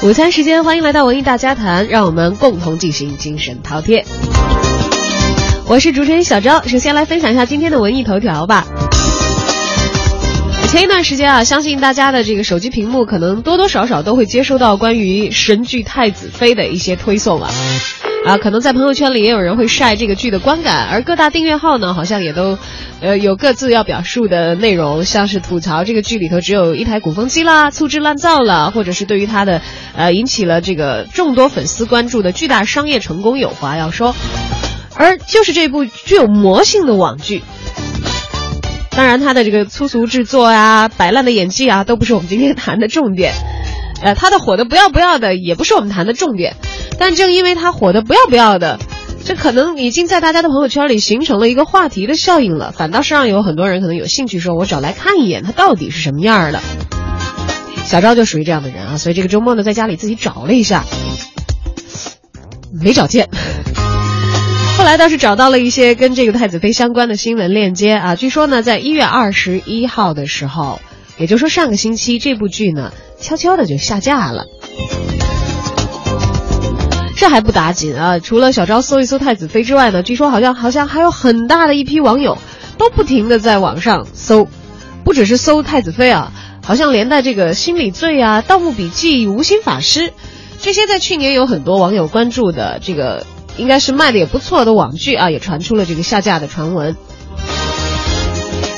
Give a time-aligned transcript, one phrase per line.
[0.00, 4.04] 午餐时间，欢迎来到文艺大家谈，让我们共同进行精神饕餮。
[5.66, 8.64] 我是主持人小昭，首先来分享一下今天的文艺头条吧。
[10.68, 17.50] 前一段时间啊，相信大家的这个手机屏幕可能多多少少都会接收到关于神剧《太子妃》的一些推送啊。
[18.26, 22.58] 啊，可能在朋友圈里也有人会晒这个剧的观感，而各大订阅号呢，好像也都，
[23.00, 29.62] 呃，有各自要表述的内容，像是吐槽这个剧里头只有一台鼓风机啦，粗制滥造了，或者是对于它的，
[29.96, 34.14] 呃，引起了这个众多粉丝关注的巨大商业成功有话要说。
[34.96, 37.42] 而就是这部具有魔性的网剧，
[38.98, 43.32] 当然他的这个粗俗制作啊、摆烂的演技啊，都不是我们今天谈的重点。
[44.02, 46.56] 呃，他的火的不要不要的，也不是我们谈的重点。
[46.98, 48.80] 但正因为他火的不要不要的，
[49.24, 56.60] 这可能已经在大家的朋友圈里形成了一个话题的效应了，反倒是让有很多人可能有兴趣说，我找来看一眼，他到底是什么样的。
[57.84, 60.84] 小昭就属于这样的人啊，所以这个周末呢，在家里自己找了一下，
[62.72, 63.28] 没找见。
[64.88, 70.80] 后来倒是找到了一些跟这个太子妃相关的新闻链接啊，据说呢，在一月二十一号的时候，
[71.18, 74.46] 也就是说上个星期，这部剧呢悄悄的就下架了。
[77.18, 78.18] 这还不打紧啊！
[78.18, 82.38] 除了小昭搜一搜太子妃之外呢，据说好像好像还有很大的一批网友
[82.78, 84.48] 都不停的在网上搜，
[85.04, 86.32] 不只是搜太子妃啊，
[86.64, 90.14] 好像连带这个心理罪啊、盗墓笔记、无心法师
[90.62, 93.26] 这些在去年有很多网友关注的这个
[93.58, 96.96] 应该是卖的也不错的网剧啊，也传出了这个下架的传闻。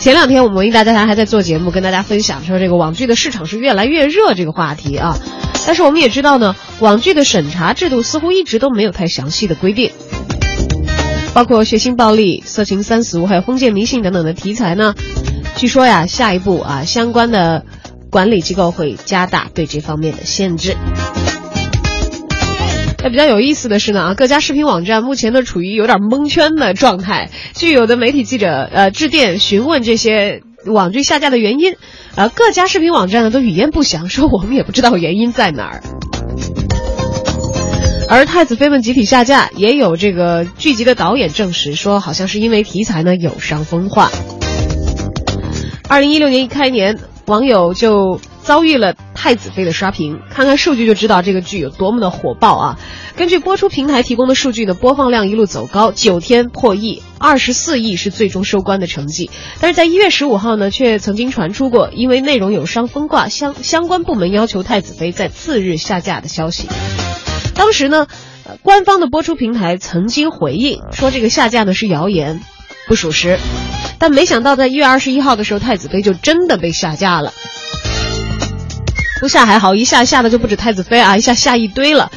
[0.00, 5.18] 前两天我们文艺大家谈还在做节目，跟大家分享说这个网剧的市场是越来越热这个话题啊。
[5.66, 9.90] 但是我们也知道呢，网剧的审查制度似乎一直都没有太详细的规定，
[11.34, 14.94] 包括血腥暴力、色情三俗，还有封建迷信等等的题材呢。
[15.56, 17.66] 据说呀，下一步啊，相关的
[18.10, 20.76] 管理机构会加大对这方面的限制。
[23.00, 27.30] 那比较有意思的是呢，啊，各家视频网站目前都处于有点蒙圈的状态。
[27.54, 31.76] 据有的媒体记者呃致电询问这些网剧下架的原因，
[32.16, 35.82] 呃，各家视频网站呢都语焉不详，说我们也不知道原因在哪儿。
[38.10, 44.10] 而太子妃们集体下架，也有这个剧集的导演证实说，好像是因为题材呢有伤风化。
[45.88, 48.20] 二零一六年一开年，网友就。
[48.48, 52.78] 遭遇了太子妃的刷屏，看看数据就知道这个剧有多么的火爆啊！
[53.14, 59.30] 根据播出平台提供的数据呢，播放量一路走高，九天破亿，二十四亿是最终收官的成绩。
[59.60, 66.68] 但是在一月十五号呢，却曾经传出过因为内容有伤风化，相相关部门要求太子妃在次日下架的消息。
[67.54, 68.06] 当时呢，
[68.62, 72.40] 官方的播出平台曾经回应说这个下架呢是谣言，
[72.86, 73.38] 不属实。
[73.98, 77.34] 但没想到在一月二十一号的时候，太子妃就真的被下架了。
[79.20, 82.10] 不下还好，一下下的就不止太子妃啊，一下下一堆了。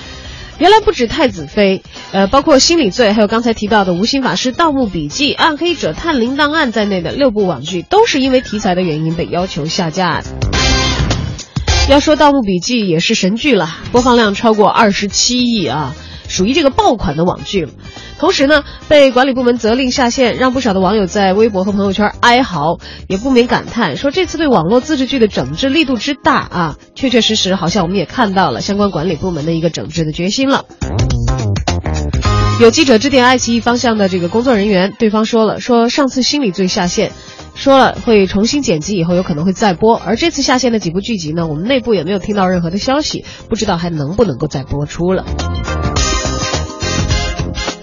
[0.59, 1.81] 原来不止太子妃，
[2.11, 10.21] 呃，包括心理罪，还有刚才提到的无心法师、盗墓笔记、暗黑者、探灵档案在内的六部网剧，都是因为题材的原因被要求下架。
[11.91, 15.93] 要说盗墓笔记也是神剧了，播放量超过二十七亿啊。
[16.29, 17.67] 属于这个爆款的网剧，
[18.17, 30.63] 同时呢，被管理部门责令下线，让不少的网友在微博和朋友圈哀嚎，也不免感叹说，这次对网络自制剧的整治力度之大啊，确确实实，好像我们也看到了相关管理部门的一个整治的决心了。
[32.61, 37.11] 有记者致电爱奇艺方向的这个工作人员，对方说了，说上次心理罪下线，
[37.53, 45.25] 说了会重新剪辑，以后有可能会再播，而这次下线的几部剧集呢，我们内部也没有听到任何的消息，不知道还能不能够再播出了。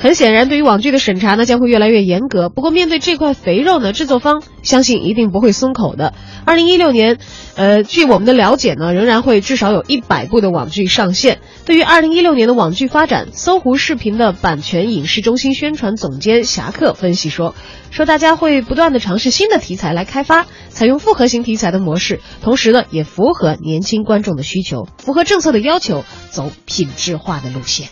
[0.00, 2.48] 很显然，对于网剧的审查呢，将会越来越严格。
[2.48, 6.14] 不过，面对这块肥肉呢，制作方相信一定不会松口的。
[6.44, 7.18] 二零一六年，
[7.56, 11.40] 呃，据我们的了解呢，仍然会至少有一百部的网剧上线。
[11.66, 17.56] 对于二零一六年的网剧发展，搜狐视频的版权影视中心宣传总监侠客分析说
[17.90, 27.88] ：“说大家会不断的尝试新的题材来开发，采用复合型题材的模式，同时呢，也符合年轻观众的需求，符合政策的要求，走品质化的路线。”